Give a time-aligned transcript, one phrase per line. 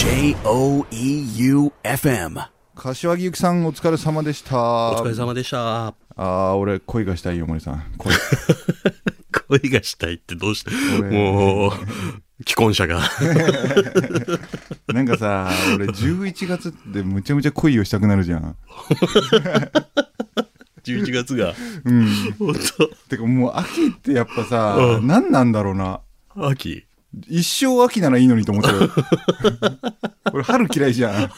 [0.00, 2.40] J O E U F M.
[2.74, 4.56] 柏木由紀さんお疲れ様でした
[4.92, 5.88] お疲れ様でした。
[5.88, 8.14] ああ俺恋がしたいよ森さん恋
[9.60, 10.70] 恋がしたいってどうして？
[10.98, 11.72] 俺もう、
[12.46, 13.00] 既婚者が。
[14.88, 18.56] なんかさ俺11月ってむちゃむちゃ恋をしたくなるじゃん
[20.84, 21.54] 11月が。
[21.84, 22.06] うん
[22.38, 22.54] 本
[23.08, 26.00] てかもう秋ってやっぱさ、うん何なんだろうな
[26.34, 26.84] 当秋？
[27.28, 28.90] 一生秋ならいいのにと思ってる
[30.32, 31.30] 俺春嫌いじゃん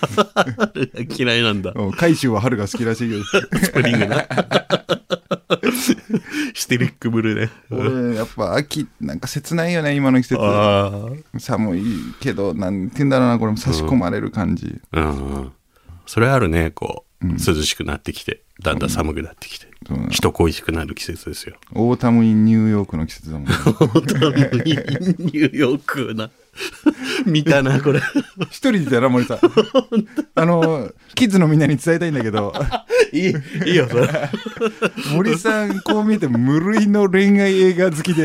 [1.17, 1.73] 嫌いなんだ。
[1.75, 4.27] うん海舟は春が好きらしいけどスプリングな。
[6.55, 7.51] ヒステリックブルーね。
[7.71, 11.09] 俺やっぱ秋なんか切ないよね今の季節あ
[11.39, 11.84] 寒い
[12.20, 15.01] けどなんて言うんだろうなこれも差し込まれる感じ、あ。
[15.01, 15.53] うん。
[16.07, 19.67] それあるね、こう、涼しくなってきて、だんだん寒くなってきて、
[20.11, 21.57] 人恋しくなる季節ですよ。
[21.75, 26.31] オータム・イン・ニューヨークの季節だもんねニューヨークな。
[27.25, 28.01] 見たな、これ。
[28.51, 29.39] 一人でいたら森さん
[30.34, 32.53] あのキッズのみんなに伝えたいんだけど
[33.12, 33.34] いい、
[33.67, 34.09] いいよ、それ。
[35.14, 38.25] 森さんこう見えて無類の恋愛映画好きで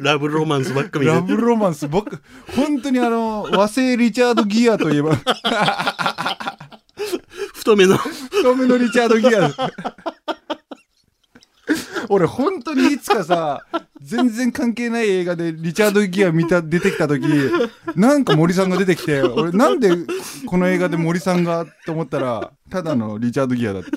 [0.00, 2.20] ラブロマンスばっか見てラブロマンス僕
[2.54, 5.16] 本当にあの和製リチャード・ギアといえば
[7.64, 7.96] 太めの。
[7.96, 9.50] 太めのリチャード・ギア。
[12.10, 13.64] 俺本当にいつかさ
[14.02, 17.22] 全然関係ない映画でリチャード・ギア見た出てきた時
[17.96, 19.88] なんか森さんが出てきて俺なんで
[20.44, 23.90] この映画で森さんがと思ったらただのリチャード・ギアだった。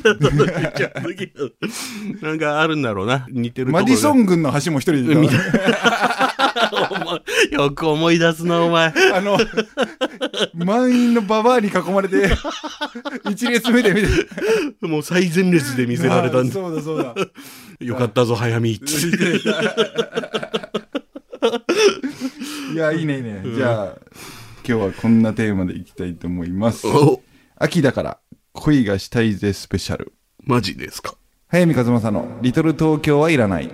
[2.25, 3.27] なんかあるんだろうな。
[3.29, 5.15] 似てるマディソン軍の橋も一人で
[7.51, 8.93] よく思い出すな、お前。
[9.13, 9.37] あの
[10.53, 12.29] 満員のババアに囲まれて
[13.29, 14.07] 一列目で見て。
[14.87, 16.51] もう最前列で見せられたんあだ。
[16.51, 17.15] そうだそうだ。
[17.79, 18.71] よかったぞ、早見。
[18.71, 18.79] い
[22.75, 23.95] やいいねいいね、じゃあ
[24.67, 26.85] 今日はこんなテーマでいきたいと思います。
[26.87, 27.21] お
[27.57, 28.17] 秋だから
[28.53, 30.13] 恋がしたいぜスペシャル。
[30.43, 31.15] マジですか？
[31.47, 33.71] 早見和正の「リトル東京はいらない」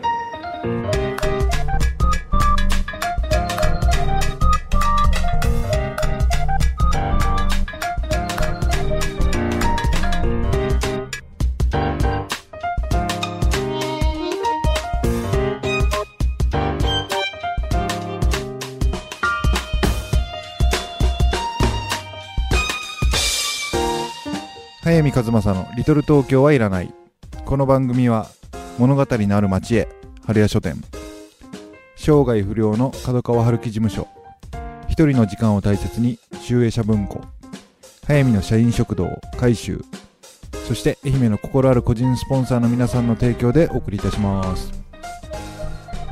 [25.03, 26.93] 早見和正の「リトル東京はいらない」
[27.43, 28.27] この番組は
[28.77, 29.89] 物語のある町へ
[30.25, 30.81] 春屋書店。
[31.97, 34.07] 生涯不良の角川春樹事務所。
[34.87, 37.19] 一人の時間を大切に集英社文庫。
[38.07, 39.83] 早見の社員食堂改修。
[40.69, 44.71] そして愛媛の心ある個人スポンサーの皆さんの提供でお送りいたします。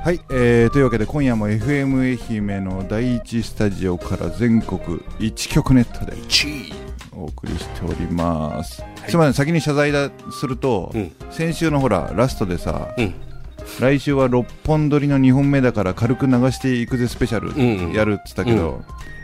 [0.03, 4.79] はい、えー、というわけで今夜も FM 愛媛の第一スタジオから全国
[5.19, 6.18] 1局ネットで。
[6.28, 6.91] チー。
[7.13, 11.11] お送りしております、すみません先に謝罪だすると、うん。
[11.29, 13.13] 先週のほらラストでさ、うん。
[13.79, 17.94] 来週は6本撮りの2本目だから軽く流していくぜスペシャルうんうん。
[17.94, 18.83] やるっつったけど、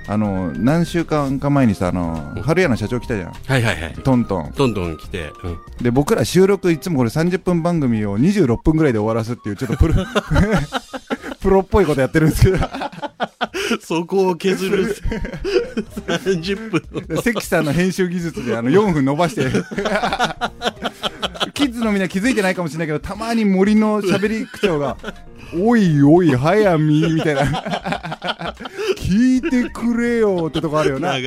[0.09, 3.31] あの何週間か前にさあの、春屋の社長来たじゃん。
[3.31, 3.93] はいはいはい。
[3.93, 4.53] トントン。
[4.55, 5.31] どんどん来て。
[5.43, 5.57] うん。
[5.81, 9.93] で僕ら収録いつもこれ30分番組を26分ぐらいで終わらすっていうちょっとプロ
[11.41, 12.57] プロっぽいことやってるんですけど
[13.81, 14.95] そこを削る。
[16.07, 19.45] 30分で関さんの編集技術であの4分伸ばして
[21.57, 24.95] キッズのみんな気づいてないかもしれないけどたまに森の喋り口調が
[25.59, 28.53] 「おいおい早見」みたいな
[28.95, 31.17] 「聞いてくれよ」ってとこあるよな。
[31.17, 31.21] っ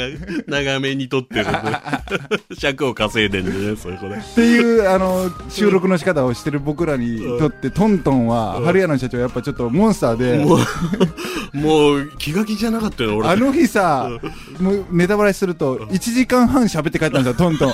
[0.47, 1.53] 長長めに撮ってるね。
[2.57, 10.45] 尺を稼いでんでねそういうことねていうあの収録の仕方をしてる僕らにとってトントンは春屋の社長やっぱちょっとモンスターで。
[10.45, 10.59] もう
[11.53, 13.29] もう気が気じゃなかったよ俺。
[13.29, 14.09] あの日さ
[14.61, 17.73] もうネタバラシすると1時間半喋って帰ったんですよトントン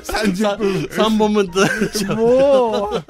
[0.00, 3.04] 30分3本分だもう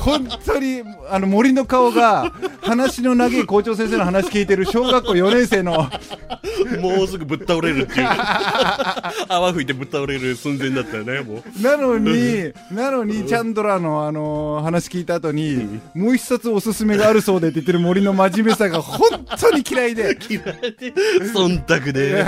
[0.00, 2.32] 本当にあの森の顔が
[2.62, 5.88] 話の長い校長先生の話聞いてる小学校4年生の。
[6.80, 8.08] もうすぐぶっ倒れるっていう。
[9.28, 11.62] 泡吹いてぶっ倒れる寸前だったよねもう。
[11.62, 20.16] なのになのにチャンドラーの、あの話聞いた後にもう一冊おすすめがあるそうでって言ってる森の真面目さが本当に嫌いで。
[20.28, 20.42] 嫌い。
[20.42, 20.92] で
[21.34, 22.24] 忖度で。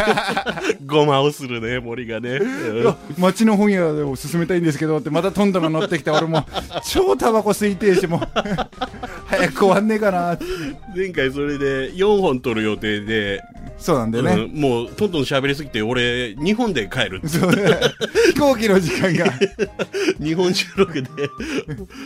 [0.86, 2.38] ごまをするね森がね。
[2.38, 6.44] いや町の本屋でおすすめたいんですけどってまたトントンが乗ってきて俺もう
[6.84, 8.18] 超タバコ吸いてえしも。
[8.18, 8.20] う
[9.26, 10.32] 早く終わんねえかな。
[10.34, 10.44] って
[10.94, 13.42] 前回それで4本撮る予定で。
[13.78, 17.20] そうなんだよね、うんもう、どんどん喋りすぎて、俺、日本で帰る。
[17.24, 17.52] そう。
[18.34, 19.32] 飛行機の時間が。
[20.20, 21.08] 日本収録で。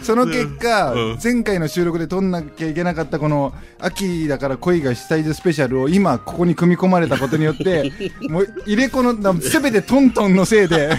[0.02, 1.18] その結果、うん。
[1.22, 7.92] 前回の収録で撮んなきゃいけなかったこの秋だから恋がしたいぜスペシャルを今ここに組み込まれたことによって
[8.28, 10.90] もう入れ子のな全てトントンのせいで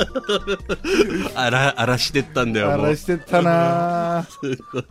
[1.34, 2.78] 荒ら、荒らしてったんだよ、もう。
[2.80, 4.24] 荒らしてったなー
[4.56, 4.82] すごい。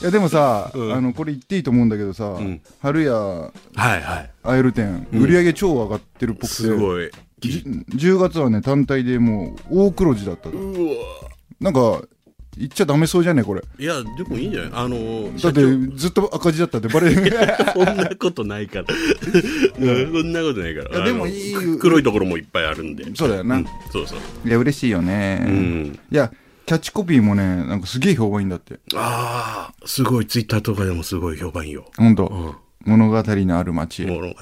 [0.00, 4.30] いやでもさ、うんあのこれ言っていいと思うんだけどさ、ん春屋はいはい。
[4.44, 7.10] アイル店、売り上げ超上がってるっぽくてすごい。
[7.38, 7.62] じ
[7.94, 10.94] 10月はね単体でもう大黒字だったとうわ
[11.60, 12.02] なんか
[12.58, 14.70] 言っちゃダメそうじゃねこれいや、でもいいんじゃない？
[14.72, 17.30] あのー、だってずっと赤字だったってバレる
[17.74, 18.86] そんなことないから。
[19.78, 20.96] うんそんなことないから。
[20.96, 23.04] いやでもいいく黒いところもいっぱいあるんで。
[23.14, 24.48] そうだよな、うんそうそう。
[24.48, 25.98] いや嬉しいよね、うん。
[26.10, 26.32] いや
[26.64, 31.84] キャッチコピーもねなんかすげえ評判いいんだってああ、すごい、ツイッターとかでもすごい評判いいよ。
[31.96, 32.26] ほんと、
[32.86, 32.92] うん。
[32.92, 34.34] 物語のある街へ物語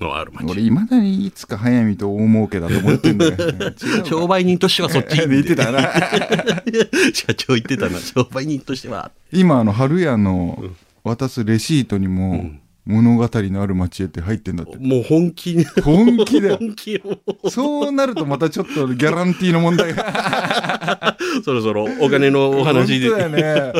[0.00, 0.50] のある街。
[0.50, 3.32] 俺いまだにいつか早見と大儲けだと思ってんだよ
[4.04, 5.82] 商売人としてはそっち言ってたな
[7.12, 7.98] 社長言ってたな。
[7.98, 9.10] 商売人としては。
[9.32, 10.62] 今あの春屋の
[11.04, 12.50] 渡すレシートにも、
[12.86, 15.64] 物語のある街へって入ってんだってもう本気に。
[15.82, 17.50] 本気だよ本気を。
[17.50, 23.28] そうなるとまたちょっとギャランティーの問題が そろそろお金のお話で。
[23.28, 23.72] ね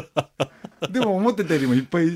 [0.90, 2.08] でも思ってたよりもいっぱい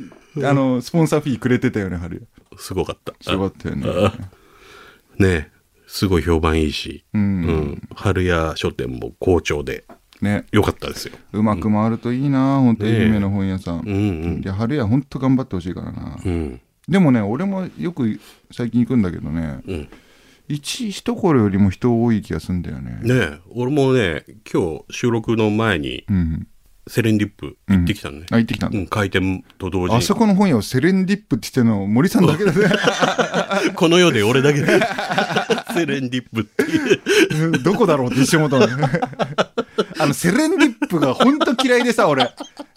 [0.42, 2.26] あのスポンサーフィーくれてたよね春。
[2.52, 3.12] 屋すごかった。
[3.20, 3.84] すごかったよね。
[3.88, 4.12] あ
[5.18, 5.50] ねえ
[5.86, 7.40] すごい評判いいし、ううん。
[7.42, 7.82] ん。
[7.94, 9.84] 春屋書店も好調で、
[10.20, 10.46] ね。
[10.50, 11.14] よかったですよ。
[11.32, 12.96] うまく回るといいな本当ねえ。
[13.04, 13.90] 愛媛の本屋さん、うんう
[14.38, 14.40] ん。
[14.42, 14.46] い。
[14.46, 16.60] や春屋ほんと頑張ってほしいからな、うん。
[16.88, 18.18] でもね俺もよく
[18.50, 19.88] 最近行くんだけどねうん。
[20.48, 22.98] 一一頃よりも人多い気がするんだよね。
[23.02, 26.46] ねえ俺もね、今日収録の前にうん
[26.86, 28.26] セレンディップ行ってきたね。
[28.30, 30.02] あ行ってきたんだ、うん、開店と同時あに。
[30.02, 32.68] そこの本屋をセレンディップって言ってるの森さんだけだね
[33.74, 34.66] この世で俺だけで。
[35.74, 37.00] セレンディップっていう。
[37.46, 38.88] う んどこだろうって一瞬思ったの
[39.98, 42.30] あのセレンディップが本当嫌いでさ俺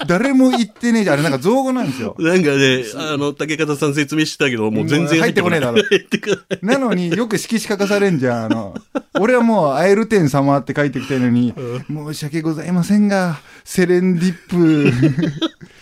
[0.08, 1.16] 誰も言ってねえじゃん。
[1.16, 2.16] あれなんか造語なんですよ。
[2.20, 5.84] なんかね、あの、竹方さん説明してたけど、もう全然入ってこねえだろ。
[5.84, 6.60] 入ってこない。
[6.62, 8.46] なのによく色紙書かされんじゃん。
[8.46, 8.76] あの
[9.20, 11.54] 俺はもう「アエル天様」って書いてきたのに
[11.90, 14.90] 「申し訳ございませんがセレンディップ」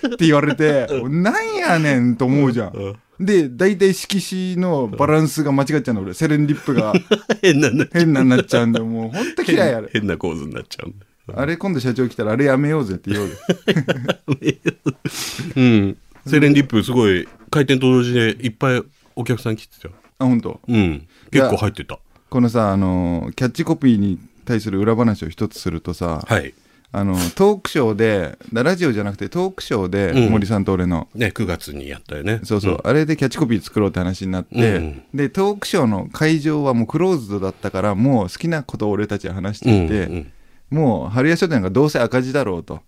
[0.07, 2.95] って言われてなんやねんと思うじゃん。
[3.19, 6.13] で大体色紙のバランスが間違っちゃうの俺。
[6.13, 6.93] セレンディップが。
[7.41, 8.85] 変なな、変なになっちゃうんだよ。
[8.85, 9.89] もうほんと嫌いあれ。
[9.93, 11.04] 変な構図になっちゃうんだ。
[11.33, 13.35] あれ今度社長来たらあれやめようぜって言おうよ
[15.55, 15.97] うん。
[16.27, 18.83] セレンディップすごい、開店と同時でいっぱい
[19.15, 19.93] お客さん来てたよ。
[20.19, 20.59] あ本当？
[20.67, 21.07] うん。
[21.31, 21.99] 結構入ってた。
[22.29, 26.53] このさあのキャッチコピーに対する裏話を一つするとさ、はい。
[26.91, 32.39] あのトークショーでラジオじゃなくてトークショーで、うん森さんと俺のね、9月にやったよね。
[32.43, 40.31] そうそう、あれでキャッチコピー作ろうって話になって、うんでトークショーの会場はもうクローズドだったからもう好きなことを俺たちは話していて、うんうん
[40.69, 42.81] もう春屋書店がどうせ赤字だろうと。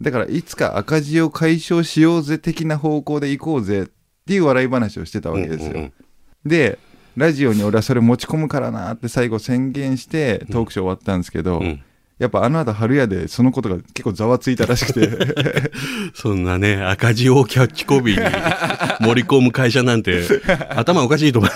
[0.00, 3.86] だからいつか赤字を解消しようぜ的な方向で行こうぜっ
[4.26, 5.92] ていう笑い話をしてたわけですよ、うんうん
[6.44, 6.78] で
[7.16, 11.82] ラジオに俺はそれ持ち込むからなって最後宣言してトークショー終わったんですけど、うん。
[12.18, 15.10] やっぱあの後春屋でそのことが結構ざわついたらしくて。
[16.14, 20.22] そんなね、赤字をキャッチコピーに盛り込む会社なんて、
[20.70, 21.50] 頭おかしいと思う。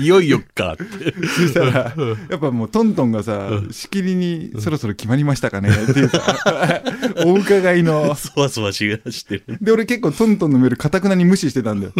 [0.00, 0.74] いよいよか。
[0.74, 0.84] って。
[1.26, 1.94] そしたら
[2.30, 6.82] やっぱもうトントンがさしきりにそろそろ決まりましたかねっていうさ
[7.26, 8.14] お伺いの。
[8.14, 9.44] そわそわしがしてる。
[9.60, 11.92] で俺結構トントンのメールかたくなに無視してたんだよ。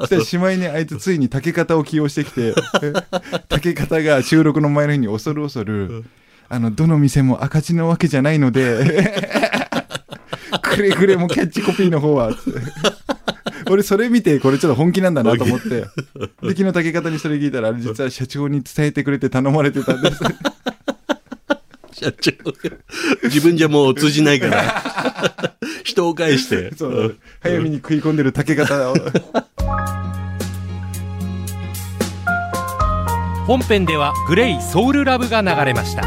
[0.00, 2.54] そしたらしまいにあいつついに竹方を起用してきて
[3.48, 6.04] 竹方が収録の前の日に恐る恐る
[6.48, 9.22] あのどの店も赤字なわけじゃないので
[10.62, 12.60] くれぐれもキャッチコピーの方はつって
[13.70, 15.68] 俺それ見てこれちょっと本気なんだなと思って。
[15.68, 15.84] で
[16.42, 20.20] 昨日竹方にそれ聞いたらあれ実は社長に伝えてくれて頼まれてたんです。
[21.92, 22.76] 社長が
[23.22, 24.82] 自分じゃもう通じないから、
[25.84, 26.74] 人を介して。
[26.74, 28.94] そう早めに食い込んでる竹方を。
[33.46, 36.02] 本編ではグレイソウルラブが流れました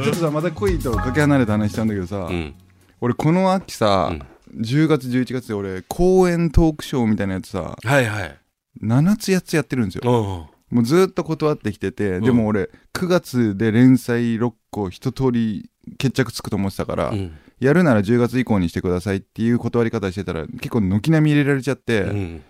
[0.00, 2.54] ちょっとさまた恋とかけ離れた話しちゃうんだけどさ、うん。
[3.00, 4.12] 俺この秋さ、
[4.56, 8.38] 10月11月で俺公演トークショーみたいなやつさはいはい。
[8.82, 17.32] 7つ8つやってるんですよもうずっと断ってきてて、でも俺9月で連載6個一通り決着つくと思ってたから、うん。
[17.60, 22.42] やるなら10月以降にしてくださいっていう断り方してたら結構軒並み入れられちゃって、うん。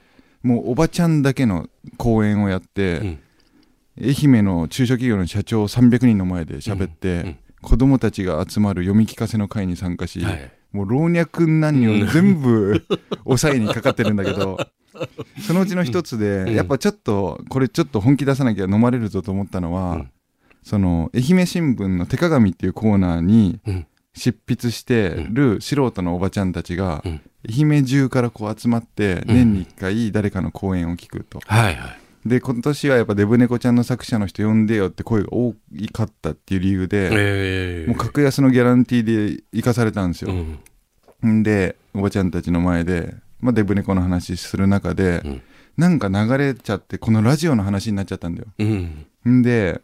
[0.42, 1.68] もうおばちゃんだけの
[1.98, 3.18] 公演をやって、うん
[4.00, 10.52] 愛媛の中小企業の社長300人の前で喋って、うん子供たちが集まる読み聞かせの会に参加し、はい。
[10.72, 12.84] もう老若男女全部
[13.24, 14.58] 抑えにかかってるんだけど、
[15.46, 16.54] そのうちの一つで、ん。
[16.54, 20.10] やっぱちょっと、これちょっと本気出さなきゃ飲まれるぞと思ったのは、うん。
[20.64, 23.86] その、愛媛新聞の手鏡っていうコーナーにうん。
[24.14, 27.20] 執筆してる素人のおばちゃんたちが、うん。
[27.48, 29.34] 愛媛中からこう集まって、うん。
[29.34, 31.40] 年に一回誰かの講演を聞くと。
[31.46, 32.01] はいはい。
[32.24, 35.54] で、今年はやっぱデブ猫ちゃんの作者の人呼んでよって声が多
[35.92, 40.32] かったっていう理由で、ええもう格安のギャランティーで生かされたんですよ。
[40.32, 41.40] うん。
[41.40, 45.42] んでおばちゃんたちの前で、まあ、デブ猫の話する中で、うん
[45.74, 49.06] なんか流れちゃってこのラジオの話になっちゃったんだようん。
[49.26, 49.80] んで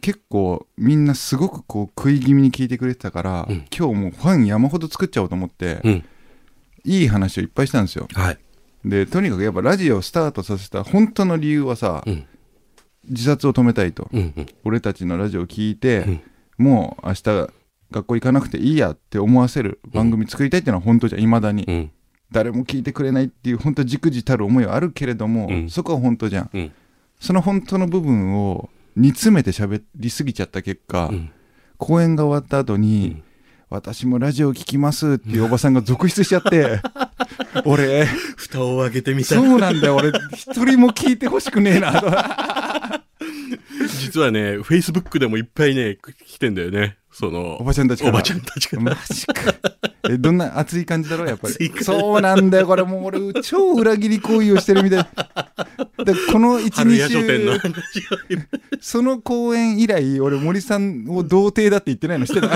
[0.00, 6.04] 結構みんなすごくこう食い気味に聞いてくれてたから、うん今日もうファン山ほど作っちゃおうと思って、うん。
[6.84, 8.38] いい話をいっぱいしたんですよはい。
[8.84, 12.26] でとにかくやっぱラジオをスタートさせた本当の理由はさ、うん。
[13.08, 14.32] 自殺を止めたいと、うん。
[14.36, 14.46] うん。
[14.64, 16.20] 俺たちのラジオを聞いて、うん
[16.58, 17.22] もう明日
[17.92, 21.90] 学校行かなくていいやって思わせる番組作りたいっていうのは本当じゃんいまだに、うん。
[22.32, 26.72] 誰も聞いてくれないっていう本当じくじたる思いはあるけれども、うんそこは本当じゃん、うん
[27.20, 31.30] その本当の部分を煮詰めて喋りすぎちゃった結果、うん
[31.76, 33.22] 公演が終わった後に、うん
[33.70, 36.80] 私もラジオ聞きますっていうおばさんが続出しちゃって
[37.66, 38.06] 俺。
[38.36, 39.96] 蓋を開けてみたそうなんだよ。
[39.96, 42.00] 俺一人も聞いてほしくねえな。
[42.00, 42.10] と
[44.00, 46.96] 実はね、フェイスブックでもいっぱいね、来てんだよね。
[47.12, 48.14] その、おばちゃんたちから。
[48.14, 48.80] おばちゃんたちが。
[48.80, 49.34] マジか。
[50.08, 51.72] えどんな熱い感じだろうやっぱり。
[51.82, 52.66] そうなんだよ。
[52.66, 55.06] これもう俺超裏切り行為をしてるみたい。
[56.04, 57.54] でこの春12屋書店の。
[57.54, 58.42] 週話を今
[58.80, 62.48] その公演以来俺森さんを童貞だって言ってないのしてた？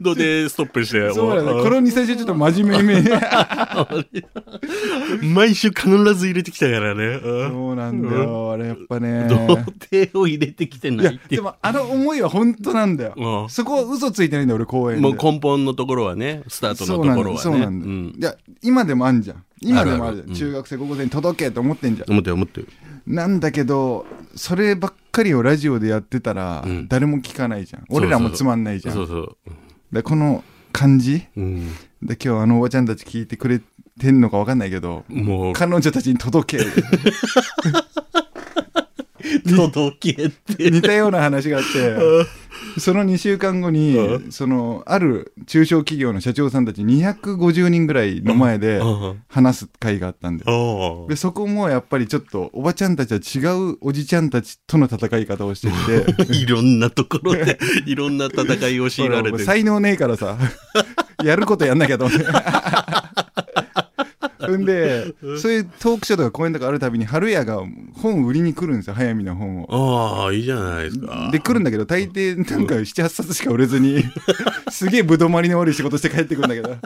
[0.00, 1.12] どうでストップして。
[1.12, 1.56] そうなんだ。
[1.56, 3.08] おこの23週ちょっと真面目に。
[5.34, 7.20] 毎週必ず入れてきたからね。
[7.22, 8.52] うんそうなんだよ。
[8.52, 9.26] あれやっぱね。
[9.28, 9.36] 童
[9.90, 11.36] 貞を入れてきてないって。
[11.36, 13.14] でもあの思いは本当なんだよ。
[13.16, 13.48] うん。
[13.48, 15.02] そこは嘘ついてないんだよ俺公演で。
[15.02, 18.12] もう根本のところはね、スタートのところはね。
[18.18, 19.44] いや今でもあんじゃん。
[19.60, 20.34] 今でもあるじゃん。
[20.34, 22.10] 中学生高校生に届けと思ってんじゃん。
[22.10, 22.68] 思ってる思ってる。
[23.10, 26.88] なんだけどそればっかりをラジオでやってたら、うん。
[26.88, 27.84] 誰も聞かないじゃん。
[27.90, 28.94] 俺らもつまんないじゃん。
[28.94, 29.36] そうそう。
[29.92, 31.26] でこの感じ？
[31.36, 31.72] うん。
[32.02, 33.60] で今日あのおばちゃんたち聞いてくれ
[34.00, 36.64] てんのか分かんないけどもう、彼女たちに届け。
[39.44, 40.70] 届けって。
[40.70, 41.96] 似たような話があって
[42.78, 49.22] その2週間後にうそのある中小企業の社長さんたち250人ぐらいの前でうん。
[49.28, 60.36] 話す会があったんでおでそこもやっぱりちょっとおばちゃんたちは違うおじちゃんたちとの戦い方をしてきて いろんなところで、いろんな戦いを強いられて 才能ねえからさ。
[61.22, 62.24] やることやんなきゃと思って。
[64.58, 67.62] んで、そういうトークショーとか公演とかあるたびに、春屋が
[67.94, 70.22] 本売りに来るんですよ、早見の本を。
[70.22, 71.30] ああ、いいじゃないですか。
[71.32, 74.04] で、来るんだけど、大抵なんか7、8冊しか売れずに、
[74.70, 76.76] すげえぶどまりの悪い仕事して帰ってくるんだけど、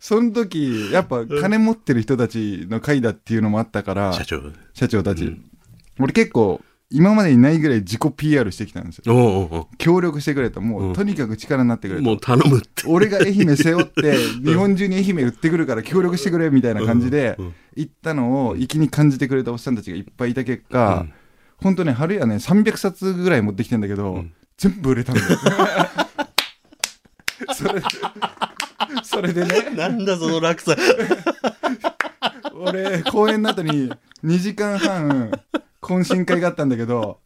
[0.00, 4.42] その時、やっぱ金持ってる人たちの会だっていうのもあったから、社長。
[4.74, 5.24] 社長たち。
[5.24, 5.44] うん
[6.00, 6.60] 俺結構、
[6.90, 9.14] 今までにないぐらい自己 PR してきたんですよ。
[9.14, 12.02] おうおうお協力してくれと、もう、うんとにかく力になってくれと。
[12.02, 12.84] うもう頼むって。
[12.86, 17.36] 俺が愛媛背負って、 日本中に愛媛売ってくるから協力してくれみたいな感じで
[17.76, 21.12] 行ったのを粋に感じてくれたおっさんたちがいっぱいいた結果、うん
[21.60, 25.28] 本当ね、春やね、300冊ぐらい持ってきてんだけど、ん全部売れたんだよ。
[27.54, 27.82] それ
[29.02, 30.76] それでね、なんだその落差。
[32.54, 33.90] 俺、公演の後に
[34.24, 35.32] 2時間半、
[35.80, 37.20] 懇親会があったんだけど、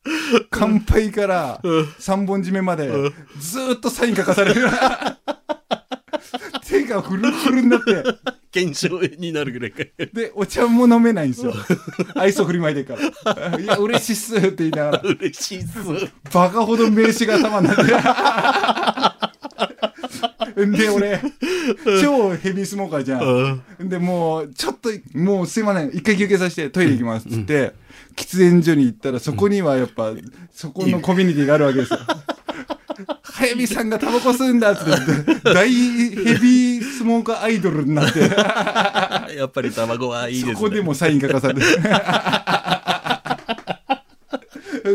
[0.51, 2.89] 乾杯から3本締めまで、
[3.39, 4.69] ずーっとサイン書かされる。
[6.67, 8.05] 手がフルフルになって、
[8.51, 9.85] 検証になるぐらいか。
[10.13, 11.53] で、お茶も飲めないんですよ。
[12.15, 12.97] 愛想振りまいてるか
[13.35, 13.59] ら。
[13.59, 15.79] いや、嬉しいっすって言いながら、嬉しいっす。
[16.33, 17.83] バカほど名刺が頭になって。
[20.57, 21.21] で、俺、
[22.01, 23.89] 超ヘビースモーカーじゃん。
[23.89, 27.73] で、もう、ちょっと、もうすいません、一回休憩させてトイレ行きますっつって、
[28.17, 30.13] 喫煙所に行ったら、そこにはやっぱ、
[30.53, 32.01] そこのコミュニティがあるわけですよ。
[33.23, 38.21] 早見さんがタバコ吸うんだっつって、大ヘビースモーカーアイドルになって、
[39.37, 40.53] やっぱり卵はいいですね。
[40.55, 41.61] そこでもサイン書かされて。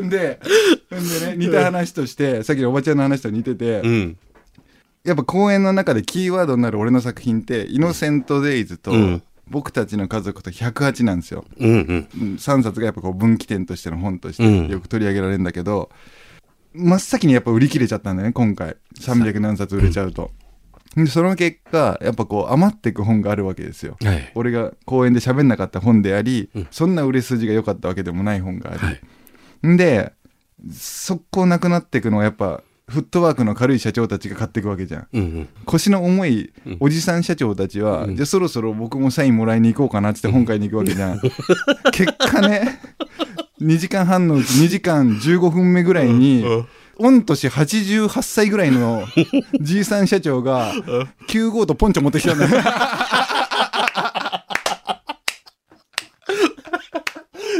[0.01, 0.39] ん で、
[0.95, 4.17] んでね、似た話として、さっきのおばちゃんの話と似てて、うん。
[5.07, 11.45] やっぱ公演の中でキーワードになる俺の作品って、イノセント・デイズと、うん僕たちの家族と108なんですよ。
[11.57, 11.77] うんうん。
[12.21, 15.89] うん3冊がやっぱこう分岐点としての本としうんてよく取り上げられるんだけど、
[16.73, 18.75] 真っ先にやっぱ売り切れちゃったんだよね、今回。
[18.99, 20.31] 300何冊売れちゃうと。
[20.97, 23.95] でその結果、やっぱこう余っていく本があるわけですよ。
[24.03, 24.31] はい。
[24.35, 29.67] 俺が公演で喋んなかった本であり、うんそんな売れ筋が良かったわけでもない本があり、はい。
[29.67, 30.11] んで
[30.73, 35.07] 速攻なくなっていくのはやっぱフットワークの軽い社長たちが買っていくわけじゃん。
[35.11, 35.49] うんうん。
[35.65, 36.77] 腰の重いうん。
[36.79, 38.15] おじさん社長たちは、うん。
[38.15, 41.19] じゃあそろそろ僕もサインもらいに行こうかなっつって本会に行くわけじゃん。
[41.91, 42.79] 結果ね
[43.61, 46.45] 2時間半のうち2時間15分目ぐらいに、
[46.97, 49.03] 御年88歳ぐらいの
[49.59, 50.73] じいさん社長が
[51.27, 52.51] 9号とポンチョ持ってきたんだよ。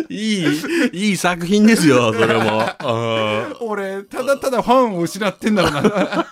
[0.10, 0.46] いい、
[0.93, 2.63] いい作品ですよ、それも。
[4.27, 6.27] だただファンを失ってんだろうな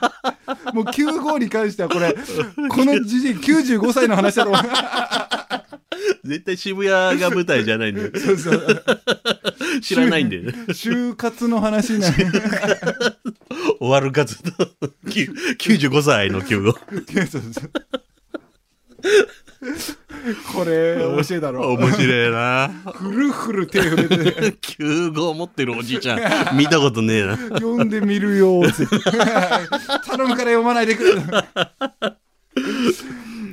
[0.73, 2.15] もう9号に関してはこれ
[2.69, 5.61] このじじい95歳の話だろうー
[6.23, 8.11] 絶対渋谷が舞台じゃないんで。
[8.19, 8.85] そうそう
[9.81, 10.41] 知らないんで。
[10.69, 12.13] 就活の話ね
[13.79, 14.51] 終わる数と、
[15.09, 16.77] きゅ95歳の9号。
[20.53, 22.69] これ面白いだろ面白いな。
[22.93, 24.15] ふるふる手触れて
[24.51, 27.37] 9号持ってるおじいちゃん、見たことねえな。
[27.37, 31.21] 読んでみるよって頼むから読まないでくれ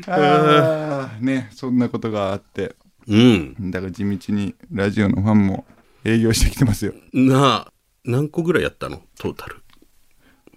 [0.08, 2.74] あーねそんなことがあって
[3.06, 3.70] うん。
[3.70, 5.64] だから地道にラジオのファンも
[6.04, 7.72] 営業してきてますよなあ、
[8.04, 9.02] 何個ぐらいやったの？
[9.18, 9.56] トータル。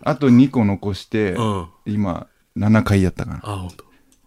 [0.02, 1.62] あと2個残してうん。
[1.62, 3.86] あ、今7回やったかなほんと。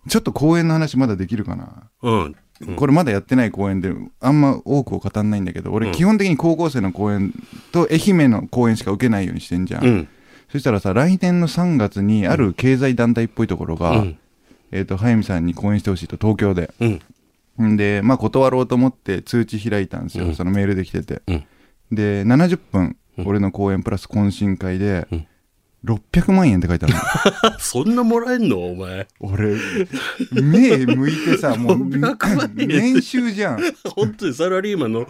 [0.08, 1.90] ちょっと公演の話まだできるかな？
[2.02, 2.36] うん。
[2.76, 7.32] これまだやってない公演であんま多くを語んないんだけど俺基本的に高校生の公演
[7.70, 10.08] と愛媛の公演しか受けないようにしてんじゃん、うん。
[10.50, 14.18] そしたらさ来年の3月にある経済団体っぽいところが、うん。
[14.72, 16.72] えー、と速水さんに公演してほしいと東京で。
[16.80, 17.68] うん。
[17.68, 20.34] んでまあ断ろうと思って通知開いたんですよ、うん。
[20.34, 21.44] そのメールで来てて、うん。
[21.92, 23.28] で70分うん。
[23.28, 25.26] 俺の公演プラス懇親会でうん
[25.84, 27.00] 600万円って書いてあるの。
[27.60, 28.58] そんなもらえんの？
[28.66, 29.06] お前。
[29.20, 29.56] 俺
[30.32, 33.60] 目向いてさもう600万円年収じゃん。
[33.94, 35.06] 本当にサラリーマンの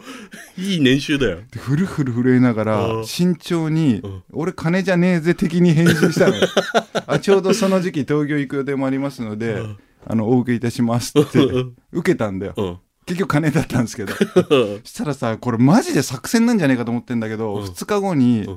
[0.59, 1.39] いい年収だよ。
[1.51, 3.07] でふるふる震えながらうん。
[3.07, 6.37] 慎重にうん「俺金じゃねえぜ」的に返信したの。
[6.37, 6.47] よ
[7.07, 9.77] あちょうどその時期東京行く予定もありますのでうん。
[10.07, 11.73] あのお受けいたしますってうん。
[11.93, 12.55] 受けたんだよ。
[12.57, 12.77] うん。
[13.07, 14.13] 結局金だったんですけど。
[14.21, 17.64] そしたらさこれマジで作戦なんじゃねえかと思ってんだけど、うん。
[17.64, 18.57] 2日後にうん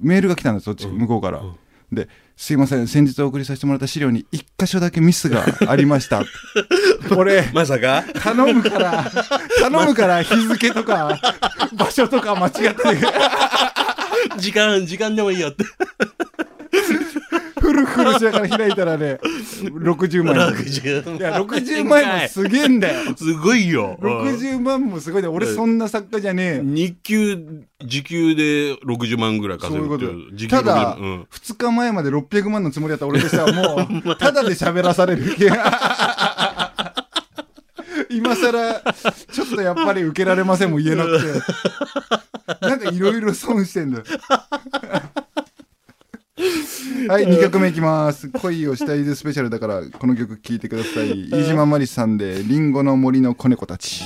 [0.00, 0.98] メールが来たんですそっち、うん。
[0.98, 1.54] 向こうから、うん。
[1.92, 6.22] ですいません先日お送りさせてもらった資料に1箇所だけミスがありました。
[7.16, 8.04] 俺 まさか？
[8.14, 9.10] 頼むから
[9.60, 11.18] 頼むから日付とか
[11.72, 12.82] 場所とか間違って。
[14.38, 15.64] 時間、時間でもいいよって。
[18.00, 20.34] フルフルしながら開いたらね60万。
[20.36, 23.16] 円60いや60万円もすげえんだよ。
[23.16, 23.96] すごいよ。
[24.00, 25.22] うん60万もすごい。
[25.22, 26.62] ね俺そんな作家じゃねえ。
[26.62, 30.36] 日給、時給で60万ぐらい稼ぐってそういうこと。
[30.36, 31.22] 時給ただ、60うん。
[31.30, 35.24] 2日前まで600万のつもりだった俺としてはもうただで喋らされる。
[38.10, 38.80] 今さら
[39.32, 41.26] ちょっとやっぱり受けられませんも言えなくて。
[42.60, 44.04] なんかいろいろ損してんだよ
[47.08, 48.28] はい2曲目いきます。
[48.28, 51.28] 恋をしたいぜスペシャルだからこの曲聴いてください。
[51.30, 54.04] 飯島まりさんで「リンゴの森の子猫たち」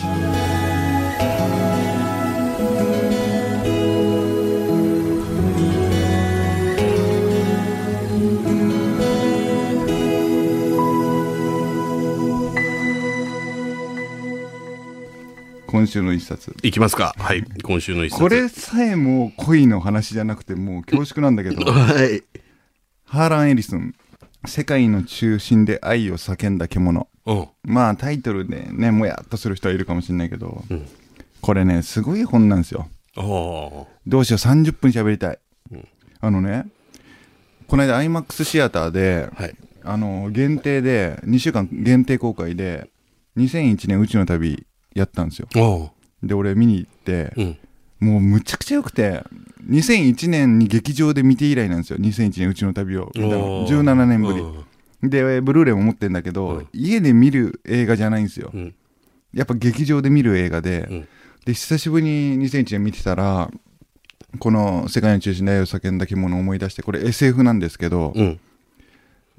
[15.75, 17.17] 今週の一冊いきますか。
[17.19, 17.43] はい。
[17.65, 18.23] 今週の一冊。
[18.23, 22.23] これさえも恋の話じゃなくてもう恐縮なんだけど はい。
[23.05, 23.93] ハーラン・エリスン
[24.47, 30.87] 「世界の中心で愛を叫んだ獣うん。」まあタイトルでねもやっとする人はいるかもしれないけど、うん
[31.41, 32.89] これねすごい本なんですよ。
[33.17, 35.39] どうしよう30分喋りたい、
[35.73, 35.89] うん
[36.21, 36.67] あのね
[37.67, 39.57] この間 IMAX シアターではい。
[39.83, 42.89] あの限定で2週間限定公開で
[43.37, 45.49] 2001年宇宙の旅やったんですよ。
[45.57, 45.91] お
[46.23, 47.59] で俺見に行ってうん。
[48.01, 49.23] もうむちゃくちゃ良くて
[49.69, 51.99] 2001年に劇場で見て以来なんですよ。
[51.99, 53.11] 2001年宇宙の旅を。
[53.15, 54.41] 見たのおー17年ぶり。
[54.41, 55.07] う。
[55.07, 56.69] んでブルーレイも持ってるんだけど、うん。
[56.73, 58.51] 家で見る映画じゃないんですよ。
[58.55, 58.75] うん。
[59.33, 61.09] やっぱ劇場で見る映画で、うん。
[61.45, 63.51] で久しぶりに2001年見てたら
[64.39, 68.41] この「世界の中心で愛を叫んだ獣」を思い出してこれ SF なんですけど、うん。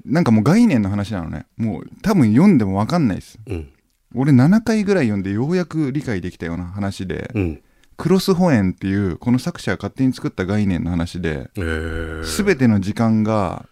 [0.04, 1.46] なんかもう概念の話なのね。
[1.56, 3.38] もう多分読んでも分かんないです。
[3.46, 3.68] うん。
[4.16, 7.62] 俺7回ぐらい読んでようやく理解できたような話で、うん。
[7.98, 12.44] クロスホエンっていうこの作者が勝手に作った概念の話でえー。
[12.44, 13.66] 全ての時間が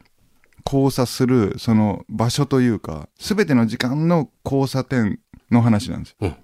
[0.66, 5.18] 交差するその場所というか全ての時間の交差点
[5.50, 6.34] の話なんですよ、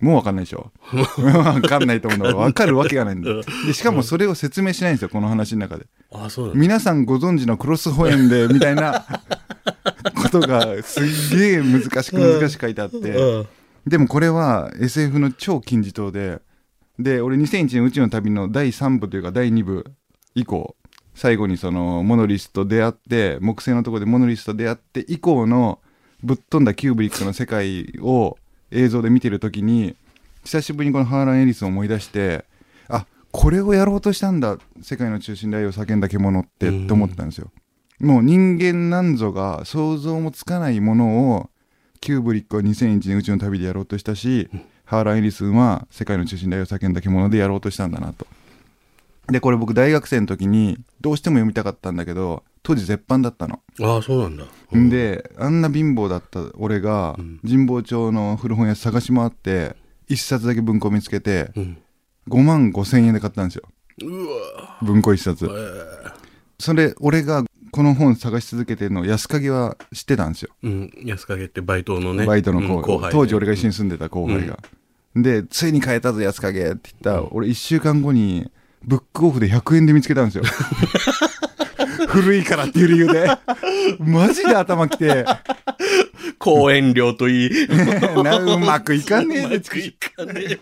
[0.00, 0.06] うん。
[0.08, 0.70] もう分かんないでしょ？
[1.18, 5.86] 分かんないと思うんだから分かるわけがないんでしかもそれを説明しないんですよこの話の中で。
[6.12, 6.52] あ、そう。
[6.54, 9.04] 皆さんご存知のクロスホエンでみたいな
[10.14, 13.46] ことがすっげえ難しく難しく書いてあって、うん。
[13.86, 16.40] でもこれは SF の超金字塔で
[16.98, 19.84] で、俺2001年宇宙の旅の第3部というか第2部
[20.34, 20.76] 以降、
[21.14, 25.80] 最後にそのモノリスと出会って、木星のところでモノリスと出会って以降の
[26.22, 28.38] ぶっ飛んだキューブリックの世界を
[28.70, 29.96] 映像で見てるときに、
[30.44, 32.44] 久しぶりにこのハーラン・エリスを思い出して、
[32.88, 37.50] あ、これをやろうとしたんだ、世界の中心で愛を叫んだ獣って、って思ったんですよ。
[38.00, 41.50] もう人間なんぞが想像もつかないものを
[42.00, 44.48] キューブリックは2001年宇宙の旅でやろうとしたし、
[44.84, 48.26] ハーラン・エリスンは世界の中心で愛を叫んだ獣でやろうとしたんだなと。
[49.28, 53.60] で、これ僕大学生の時にどうしても読みたかったんだけど、当時絶版だったの。
[53.80, 54.44] ああ、そうなんだ。
[54.76, 59.74] んで、あんな貧乏だった俺がん神保町の古本屋探し回って、
[60.08, 61.78] 一冊だけ文庫見つけて、うん。
[62.28, 63.62] 5万5千円で買ったんですよ。
[64.02, 65.46] うわ文庫一冊。
[65.46, 66.26] え
[66.58, 67.44] それ、俺が
[67.76, 70.50] この本探し続けてるの安影は知ってたんですよ。
[70.62, 70.90] うん。
[71.04, 72.24] 安影ってバイトのね。
[72.24, 73.08] バイトの後,、うん後。
[73.10, 74.58] 当時俺が一緒に住んでた後輩が。
[75.14, 78.50] で、ついに買えたぞ安影って言ったら、俺1週間後に
[78.82, 80.44] ブックオフで100円で見つけたんですよ。
[82.08, 83.28] 古いからっていう理由で。
[83.98, 85.26] マジで頭きて、
[86.38, 87.68] 講演料といい。
[88.24, 90.58] なうまくいかねえうまくいかね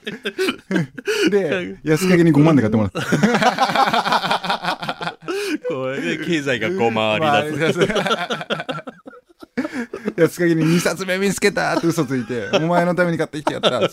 [1.28, 1.30] え。
[1.30, 4.33] で、安影に5万で買ってもらった。
[5.68, 7.18] これで経済がこう回
[7.50, 7.80] り出す。
[7.80, 7.88] す。
[10.16, 13.90] 安影に2冊目見つけたって嘘ついて、お前のために買ってきてやったっ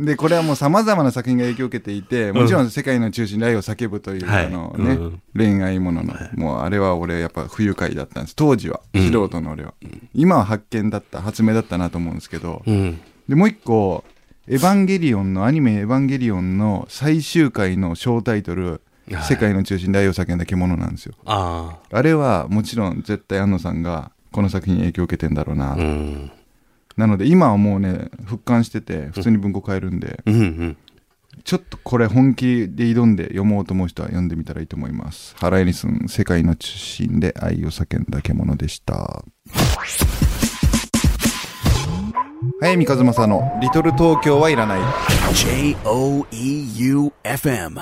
[0.00, 8.36] で、これはもう様々な作品が影響を受けていて、もちろん世界の中心で愛を叫ぶという、はいあのね、うん恋愛ものの、もうあれは俺やっぱ不愉快だったんです。
[8.36, 9.74] 当時は、素人の俺は。
[10.14, 13.00] 今は発見だった、発明だったなと思うんですけど、うん。
[13.28, 14.04] で、もう一個、
[14.48, 21.14] エヴァンゲリオンの、アニメエヴァンゲリオンの最終回の小タイトル、はい世界の中心で愛を叫んだ獣なんですよ。
[21.24, 25.72] ああれはもちろん絶対安野さんがこの作品に影響を受けてんだろうな。
[25.72, 25.76] あ。
[25.76, 26.30] うん。
[26.96, 30.76] なので今はもうね、復刊してて普通に文庫買えるんで、うんうん。
[31.44, 35.34] ちょっとこれ本気で挑んで読もうと思う人は読んでみたらいいと思います。
[35.36, 39.24] ハラエニスン、世界の中心で愛を叫んだ獣でした。
[42.60, 44.80] はい、三日月のリトル東京はいらない。
[45.34, 47.80] J O E U F M.